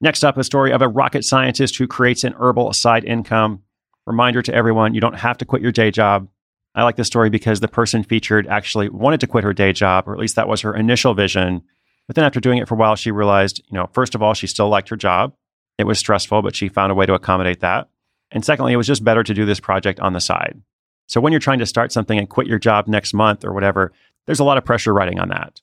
Next 0.00 0.24
up, 0.24 0.36
a 0.36 0.44
story 0.44 0.72
of 0.72 0.80
a 0.80 0.88
rocket 0.88 1.24
scientist 1.24 1.76
who 1.76 1.86
creates 1.86 2.24
an 2.24 2.34
herbal 2.38 2.72
side 2.72 3.04
income. 3.04 3.62
Reminder 4.06 4.42
to 4.42 4.54
everyone 4.54 4.94
you 4.94 5.00
don't 5.00 5.18
have 5.18 5.38
to 5.38 5.44
quit 5.44 5.60
your 5.60 5.72
day 5.72 5.90
job. 5.90 6.28
I 6.74 6.84
like 6.84 6.96
this 6.96 7.08
story 7.08 7.30
because 7.30 7.60
the 7.60 7.68
person 7.68 8.04
featured 8.04 8.46
actually 8.46 8.88
wanted 8.88 9.20
to 9.20 9.26
quit 9.26 9.44
her 9.44 9.52
day 9.52 9.72
job, 9.72 10.06
or 10.06 10.14
at 10.14 10.20
least 10.20 10.36
that 10.36 10.48
was 10.48 10.60
her 10.60 10.74
initial 10.74 11.14
vision. 11.14 11.62
But 12.06 12.16
then 12.16 12.24
after 12.24 12.40
doing 12.40 12.58
it 12.58 12.68
for 12.68 12.74
a 12.74 12.78
while, 12.78 12.96
she 12.96 13.10
realized, 13.10 13.60
you 13.68 13.76
know, 13.76 13.88
first 13.92 14.14
of 14.14 14.22
all, 14.22 14.32
she 14.34 14.46
still 14.46 14.68
liked 14.68 14.88
her 14.88 14.96
job. 14.96 15.34
It 15.76 15.84
was 15.84 15.98
stressful, 15.98 16.42
but 16.42 16.56
she 16.56 16.68
found 16.68 16.92
a 16.92 16.94
way 16.94 17.04
to 17.06 17.14
accommodate 17.14 17.60
that. 17.60 17.88
And 18.30 18.44
secondly, 18.44 18.72
it 18.72 18.76
was 18.76 18.86
just 18.86 19.04
better 19.04 19.22
to 19.22 19.34
do 19.34 19.44
this 19.44 19.60
project 19.60 20.00
on 20.00 20.12
the 20.12 20.20
side. 20.20 20.62
So 21.06 21.20
when 21.20 21.32
you're 21.32 21.40
trying 21.40 21.58
to 21.60 21.66
start 21.66 21.90
something 21.90 22.18
and 22.18 22.28
quit 22.28 22.46
your 22.46 22.58
job 22.58 22.86
next 22.86 23.14
month 23.14 23.44
or 23.44 23.52
whatever, 23.52 23.92
there's 24.28 24.40
a 24.40 24.44
lot 24.44 24.58
of 24.58 24.64
pressure 24.64 24.92
riding 24.92 25.18
on 25.18 25.30
that. 25.30 25.62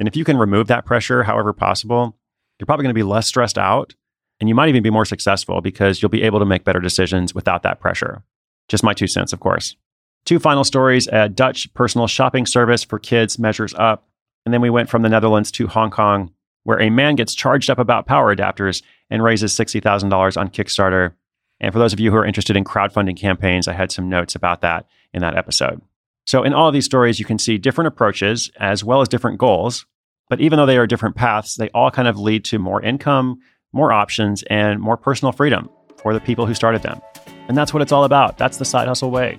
And 0.00 0.08
if 0.08 0.16
you 0.16 0.24
can 0.24 0.36
remove 0.36 0.66
that 0.66 0.84
pressure 0.84 1.22
however 1.22 1.52
possible, 1.52 2.18
you're 2.58 2.66
probably 2.66 2.82
going 2.82 2.94
to 2.94 2.98
be 2.98 3.04
less 3.04 3.28
stressed 3.28 3.56
out 3.56 3.94
and 4.40 4.48
you 4.48 4.56
might 4.56 4.68
even 4.68 4.82
be 4.82 4.90
more 4.90 5.04
successful 5.04 5.60
because 5.60 6.02
you'll 6.02 6.08
be 6.08 6.24
able 6.24 6.40
to 6.40 6.44
make 6.44 6.64
better 6.64 6.80
decisions 6.80 7.32
without 7.32 7.62
that 7.62 7.78
pressure. 7.78 8.24
Just 8.68 8.82
my 8.82 8.92
two 8.92 9.06
cents, 9.06 9.32
of 9.32 9.38
course. 9.38 9.76
Two 10.24 10.40
final 10.40 10.64
stories 10.64 11.06
a 11.12 11.28
Dutch 11.28 11.72
personal 11.74 12.08
shopping 12.08 12.44
service 12.44 12.82
for 12.82 12.98
kids 12.98 13.38
measures 13.38 13.72
up. 13.74 14.08
And 14.44 14.52
then 14.52 14.60
we 14.60 14.70
went 14.70 14.90
from 14.90 15.02
the 15.02 15.08
Netherlands 15.08 15.52
to 15.52 15.68
Hong 15.68 15.92
Kong, 15.92 16.32
where 16.64 16.80
a 16.80 16.90
man 16.90 17.14
gets 17.14 17.36
charged 17.36 17.70
up 17.70 17.78
about 17.78 18.06
power 18.06 18.34
adapters 18.34 18.82
and 19.10 19.22
raises 19.22 19.52
$60,000 19.52 20.36
on 20.36 20.48
Kickstarter. 20.48 21.12
And 21.60 21.72
for 21.72 21.78
those 21.78 21.92
of 21.92 22.00
you 22.00 22.10
who 22.10 22.16
are 22.16 22.26
interested 22.26 22.56
in 22.56 22.64
crowdfunding 22.64 23.16
campaigns, 23.16 23.68
I 23.68 23.74
had 23.74 23.92
some 23.92 24.08
notes 24.08 24.34
about 24.34 24.60
that 24.62 24.86
in 25.14 25.20
that 25.20 25.36
episode. 25.36 25.80
So, 26.24 26.42
in 26.44 26.54
all 26.54 26.68
of 26.68 26.74
these 26.74 26.84
stories, 26.84 27.18
you 27.18 27.24
can 27.24 27.38
see 27.38 27.58
different 27.58 27.88
approaches 27.88 28.50
as 28.58 28.84
well 28.84 29.00
as 29.00 29.08
different 29.08 29.38
goals. 29.38 29.86
But 30.28 30.40
even 30.40 30.56
though 30.56 30.66
they 30.66 30.78
are 30.78 30.86
different 30.86 31.16
paths, 31.16 31.56
they 31.56 31.68
all 31.70 31.90
kind 31.90 32.08
of 32.08 32.18
lead 32.18 32.44
to 32.46 32.58
more 32.58 32.80
income, 32.80 33.40
more 33.72 33.92
options, 33.92 34.42
and 34.44 34.80
more 34.80 34.96
personal 34.96 35.32
freedom 35.32 35.68
for 35.96 36.14
the 36.14 36.20
people 36.20 36.46
who 36.46 36.54
started 36.54 36.82
them. 36.82 37.00
And 37.48 37.56
that's 37.56 37.74
what 37.74 37.82
it's 37.82 37.92
all 37.92 38.04
about. 38.04 38.38
That's 38.38 38.56
the 38.56 38.64
side 38.64 38.88
hustle 38.88 39.10
way. 39.10 39.38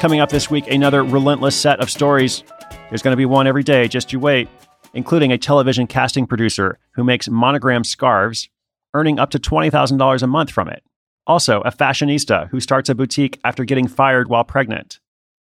Coming 0.00 0.20
up 0.20 0.30
this 0.30 0.48
week, 0.48 0.68
another 0.68 1.02
relentless 1.02 1.56
set 1.56 1.80
of 1.80 1.90
stories. 1.90 2.44
There's 2.88 3.02
going 3.02 3.12
to 3.12 3.16
be 3.16 3.26
one 3.26 3.48
every 3.48 3.64
day, 3.64 3.88
just 3.88 4.12
you 4.12 4.20
wait, 4.20 4.48
including 4.94 5.32
a 5.32 5.38
television 5.38 5.88
casting 5.88 6.24
producer 6.24 6.78
who 6.92 7.02
makes 7.02 7.28
monogram 7.28 7.82
scarves, 7.82 8.48
earning 8.94 9.18
up 9.18 9.30
to 9.30 9.38
$20,000 9.38 10.22
a 10.22 10.26
month 10.26 10.50
from 10.50 10.68
it. 10.68 10.82
Also, 11.26 11.60
a 11.60 11.70
fashionista 11.70 12.48
who 12.48 12.60
starts 12.60 12.88
a 12.88 12.94
boutique 12.94 13.38
after 13.44 13.64
getting 13.64 13.86
fired 13.86 14.28
while 14.28 14.44
pregnant, 14.44 14.98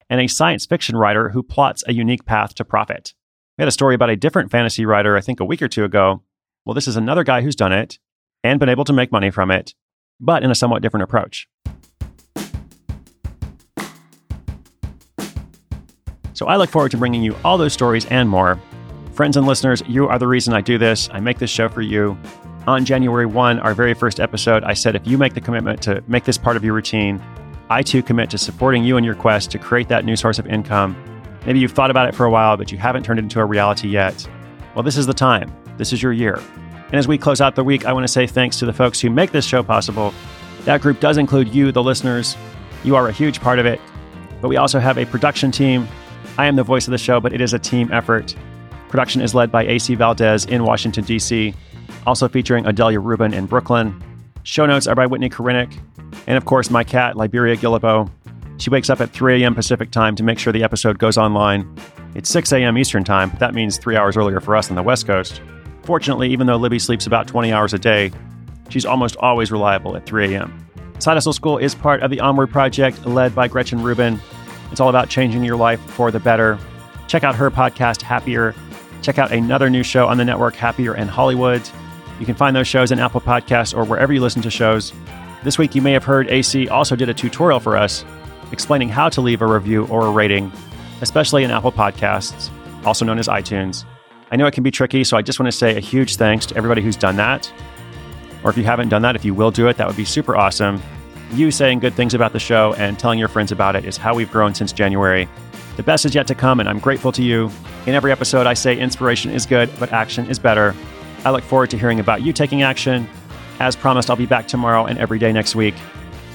and 0.10 0.20
a 0.20 0.28
science 0.28 0.66
fiction 0.66 0.98
writer 0.98 1.30
who 1.30 1.44
plots 1.44 1.84
a 1.88 1.94
unique 1.94 2.25
path 2.25 2.56
to 2.56 2.66
profit. 2.66 3.14
We 3.58 3.62
had 3.62 3.68
a 3.68 3.72
story 3.72 3.96
about 3.96 4.10
a 4.10 4.16
different 4.16 4.52
fantasy 4.52 4.86
writer, 4.86 5.16
I 5.16 5.22
think 5.22 5.40
a 5.40 5.46
week 5.46 5.62
or 5.62 5.68
two 5.68 5.84
ago. 5.84 6.24
Well, 6.66 6.74
this 6.74 6.88
is 6.88 6.96
another 6.96 7.24
guy 7.24 7.42
who's 7.42 7.56
done 7.56 7.72
it 7.72 8.00
and 8.44 8.60
been 8.60 8.70
able 8.70 8.84
to 8.86 8.94
make 8.94 9.12
money 9.12 9.30
from 9.30 9.52
it, 9.52 9.75
but 10.20 10.44
in 10.44 10.52
a 10.52 10.56
somewhat 10.56 10.82
different 10.82 11.04
approach. 11.04 11.48
So 16.34 16.48
I 16.48 16.58
look 16.58 16.70
forward 16.70 16.92
to 16.92 16.98
bringing 16.98 17.24
you 17.24 17.36
all 17.46 17.58
those 17.58 17.72
stories 17.72 18.06
and 18.08 18.28
more. 18.28 18.60
Friends 19.14 19.38
and 19.38 19.48
listeners, 19.48 19.82
you 19.88 20.10
are 20.10 20.20
the 20.20 20.28
reason 20.28 20.54
I 20.54 20.60
do 20.60 20.78
this. 20.78 21.10
I 21.14 21.22
make 21.22 21.40
this 21.40 21.50
show 21.50 21.70
for 21.70 21.82
you. 21.82 22.18
On 22.67 22.84
January 22.84 23.27
1, 23.27 23.60
our 23.60 23.75
very 23.75 23.93
first 23.93 24.19
episode, 24.19 24.63
I 24.63 24.74
said 24.74 24.95
if 24.95 25.05
you 25.05 25.19
make 25.19 25.36
the 25.36 25.41
commitment 25.41 25.84
to 25.84 26.03
make 26.07 26.24
this 26.24 26.39
part 26.39 26.57
of 26.57 26.63
your 26.63 26.74
routine, 26.74 27.22
I 27.69 27.84
too 27.84 28.01
commit 28.01 28.31
to 28.31 28.39
supporting 28.39 28.84
you 28.84 28.98
in 28.98 29.03
your 29.03 29.13
quest 29.13 29.51
to 29.51 29.60
create 29.60 29.88
that 29.89 30.03
new 30.03 30.15
source 30.15 30.39
of 30.39 30.48
income. 30.48 30.95
Maybe 31.45 31.60
you've 31.60 31.74
thought 31.74 31.91
about 31.91 32.10
it 32.10 32.15
for 32.15 32.25
a 32.25 32.31
while, 32.31 32.57
but 32.57 32.72
you 32.72 32.79
haven't 32.79 33.03
turned 33.03 33.19
it 33.19 33.24
into 33.24 33.39
a 33.39 33.45
reality 33.45 33.88
yet. 33.88 34.27
Well, 34.74 34.81
this 34.81 34.98
is 34.98 35.05
the 35.05 35.13
time. 35.13 35.55
This 35.77 35.93
is 35.93 36.01
your 36.01 36.12
year. 36.12 36.41
And 36.88 36.95
as 36.95 37.07
we 37.07 37.19
close 37.19 37.39
out 37.39 37.53
the 37.53 37.63
week, 37.63 37.86
I 37.86 37.93
want 37.93 38.03
to 38.03 38.12
say 38.12 38.25
thanks 38.25 38.57
to 38.57 38.65
the 38.65 38.74
folks 38.74 39.00
who 39.00 39.12
make 39.12 39.31
this 39.31 39.45
show 39.45 39.62
possible. 39.62 40.12
That 40.63 40.81
group 40.81 41.00
does 41.00 41.17
include 41.17 41.53
you, 41.53 41.72
the 41.72 41.84
listeners. 41.84 42.36
You 42.84 42.95
are 42.95 43.07
a 43.07 43.12
huge 43.12 43.41
part 43.41 43.60
of 43.60 43.67
it. 43.67 43.79
But 44.41 44.50
we 44.50 44.57
also 44.57 44.79
have 44.79 44.98
a 44.98 45.05
production 45.05 45.51
team 45.51 45.88
I 46.38 46.48
am 46.48 46.55
the 46.55 46.63
voice 46.63 46.88
of 46.88 46.91
the 46.91 46.98
show, 46.98 47.19
but 47.19 47.31
it 47.31 47.41
is 47.41 47.53
a 47.53 47.60
team 47.60 47.91
effort. 47.93 48.36
Production 48.89 49.22
is 49.22 49.36
led 49.36 49.51
by 49.51 49.65
AC 49.65 49.93
Valdez 49.95 50.45
in 50.45 50.63
Washington, 50.63 51.05
D.C., 51.05 51.53
also 52.05 52.27
featuring 52.27 52.65
Adelia 52.65 53.00
Rubin 53.00 53.33
in 53.33 53.45
Brooklyn. 53.45 54.01
Show 54.43 54.65
notes 54.65 54.88
are 54.88 54.95
by 54.95 55.05
Whitney 55.05 55.29
Korinick. 55.29 55.77
And 56.27 56.38
of 56.38 56.45
course, 56.45 56.69
my 56.69 56.83
cat, 56.83 57.17
Liberia 57.17 57.55
Guillebeau. 57.55 58.09
She 58.57 58.69
wakes 58.69 58.89
up 58.89 59.01
at 59.01 59.12
3 59.12 59.43
a.m. 59.43 59.55
Pacific 59.55 59.91
time 59.91 60.15
to 60.15 60.24
make 60.24 60.39
sure 60.39 60.53
the 60.53 60.63
episode 60.63 60.97
goes 60.97 61.17
online. 61.17 61.67
It's 62.15 62.29
6 62.29 62.51
a.m. 62.53 62.77
Eastern 62.77 63.03
time, 63.03 63.29
but 63.29 63.39
that 63.39 63.53
means 63.53 63.77
three 63.77 63.97
hours 63.97 64.15
earlier 64.15 64.39
for 64.39 64.55
us 64.55 64.69
on 64.69 64.75
the 64.75 64.83
West 64.83 65.05
Coast. 65.05 65.41
Fortunately, 65.83 66.29
even 66.31 66.47
though 66.47 66.55
Libby 66.55 66.79
sleeps 66.79 67.05
about 67.05 67.27
20 67.27 67.51
hours 67.51 67.74
a 67.74 67.79
day, 67.79 68.12
she's 68.69 68.85
almost 68.85 69.17
always 69.17 69.51
reliable 69.51 69.95
at 69.97 70.05
3 70.05 70.33
a.m. 70.33 70.67
Side 71.00 71.15
Hustle 71.15 71.33
School 71.33 71.57
is 71.57 71.75
part 71.75 72.01
of 72.01 72.09
the 72.09 72.21
Onward 72.21 72.50
Project 72.50 73.05
led 73.05 73.35
by 73.35 73.47
Gretchen 73.50 73.83
Rubin. 73.83 74.19
It's 74.71 74.79
all 74.79 74.89
about 74.89 75.09
changing 75.09 75.43
your 75.43 75.57
life 75.57 75.81
for 75.81 76.09
the 76.09 76.19
better. 76.19 76.57
Check 77.07 77.24
out 77.24 77.35
her 77.35 77.51
podcast, 77.51 78.01
Happier. 78.01 78.55
Check 79.01 79.19
out 79.19 79.31
another 79.31 79.69
new 79.69 79.83
show 79.83 80.07
on 80.07 80.17
the 80.17 80.25
network, 80.25 80.55
Happier 80.55 80.95
in 80.95 81.07
Hollywood. 81.07 81.62
You 82.19 82.25
can 82.25 82.36
find 82.36 82.55
those 82.55 82.67
shows 82.67 82.91
in 82.91 83.00
Apple 83.00 83.22
Podcasts 83.22 83.75
or 83.75 83.84
wherever 83.84 84.13
you 84.13 84.22
listen 84.22 84.41
to 84.43 84.50
shows. 84.50 84.93
This 85.43 85.57
week, 85.57 85.75
you 85.75 85.81
may 85.81 85.91
have 85.91 86.03
heard 86.03 86.29
AC 86.29 86.69
also 86.69 86.95
did 86.95 87.10
a 87.10 87.13
tutorial 87.13 87.60
for 87.60 87.75
us 87.75 88.05
explaining 88.51 88.89
how 88.89 89.10
to 89.10 89.22
leave 89.22 89.41
a 89.41 89.48
review 89.48 89.86
or 89.88 90.05
a 90.05 90.12
rating, 90.12 90.51
especially 91.01 91.43
in 91.43 91.51
Apple 91.51 91.72
Podcasts, 91.72 92.50
also 92.86 93.05
known 93.05 93.19
as 93.19 93.27
iTunes. 93.27 93.84
I 94.31 94.38
know 94.38 94.48
it 94.48 94.53
can 94.53 94.63
be 94.63 94.72
tricky, 94.72 95.03
so 95.03 95.17
I 95.17 95.22
just 95.22 95.39
want 95.39 95.51
to 95.51 95.57
say 95.57 95.75
a 95.75 95.79
huge 95.79 96.15
thanks 96.15 96.45
to 96.48 96.55
everybody 96.57 96.81
who's 96.81 96.95
done 96.95 97.15
that. 97.17 97.51
Or 98.43 98.50
if 98.50 98.57
you 98.57 98.63
haven't 98.63 98.89
done 98.89 99.01
that, 99.01 99.15
if 99.15 99.25
you 99.25 99.34
will 99.34 99.51
do 99.51 99.67
it, 99.67 99.77
that 99.77 99.88
would 99.88 99.98
be 99.98 100.05
super 100.05 100.36
awesome. 100.36 100.81
You 101.31 101.51
saying 101.51 101.79
good 101.79 101.95
things 101.95 102.13
about 102.13 102.31
the 102.31 102.39
show 102.39 102.74
and 102.75 102.98
telling 102.98 103.19
your 103.19 103.27
friends 103.27 103.51
about 103.51 103.75
it 103.75 103.86
is 103.86 103.98
how 103.98 104.15
we've 104.15 104.31
grown 104.31 104.53
since 104.53 104.72
January. 104.72 105.27
The 105.75 105.84
best 105.84 106.05
is 106.05 106.15
yet 106.15 106.27
to 106.27 106.36
come, 106.36 106.60
and 106.60 106.69
I'm 106.69 106.79
grateful 106.79 107.12
to 107.12 107.24
you. 107.24 107.51
In 107.86 107.93
every 107.93 108.12
episode, 108.12 108.48
I 108.48 108.53
say 108.53 108.77
inspiration 108.77 109.31
is 109.31 109.45
good, 109.45 109.69
but 109.79 109.91
action 109.91 110.27
is 110.27 110.39
better. 110.39 110.74
I 111.25 111.32
look 111.32 111.44
forward 111.44 111.72
to 111.72 111.77
hearing 111.77 112.00
about 112.00 112.22
you 112.22 112.32
taking 112.32 112.62
action. 112.62 113.10
As 113.60 113.75
promised, 113.75 114.10
I'll 114.10 114.15
be 114.15 114.27
back 114.27 114.48
tomorrow 114.48 114.86
and 114.86 115.00
every 115.00 115.17
day 115.17 115.34
next 115.34 115.55
week. 115.55 115.74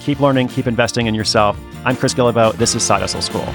Keep 0.00 0.18
learning, 0.20 0.48
keep 0.48 0.66
investing 0.66 1.06
in 1.06 1.14
yourself. 1.14 1.58
I'm 1.84 1.96
Chris 1.96 2.12
Guillebeau. 2.12 2.54
This 2.54 2.74
is 2.74 2.82
Side 2.82 3.00
Hustle 3.00 3.22
School. 3.22 3.46